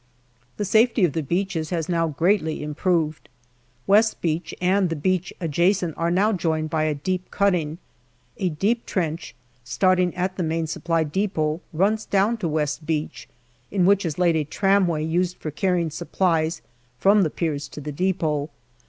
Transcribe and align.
The 0.57 0.65
safety 0.65 1.05
of 1.05 1.13
the 1.13 1.21
beaches 1.21 1.69
has 1.69 1.87
now 1.87 2.07
greatly 2.07 2.63
improved. 2.63 3.29
West 3.85 4.19
Beach 4.19 4.51
and 4.59 4.89
the 4.89 4.95
beach 4.95 5.31
adjacent 5.39 5.95
are 5.95 6.09
now 6.09 6.33
joined 6.33 6.71
by 6.71 6.85
a 6.85 6.95
deep 6.95 7.29
cutting. 7.29 7.77
A 8.37 8.49
deep 8.49 8.87
trench, 8.87 9.35
starting 9.63 10.15
at 10.15 10.37
the 10.37 10.41
Main 10.43 10.65
Supply 10.65 11.03
depot, 11.03 11.61
runs 11.71 12.07
down 12.07 12.37
to 12.37 12.47
West 12.47 12.83
Beach, 12.83 13.29
in 13.69 13.85
which 13.85 14.03
is 14.03 14.17
laid 14.17 14.35
a 14.35 14.43
tramway 14.43 15.03
used 15.05 15.37
for 15.37 15.51
carrying 15.51 15.91
supplies 15.91 16.63
from 16.97 17.21
the 17.21 17.29
piers 17.29 17.67
to 17.67 17.79
the 17.79 17.91
depot. 17.91 18.49